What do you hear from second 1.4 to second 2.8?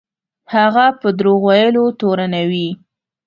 ویلو تورنوي.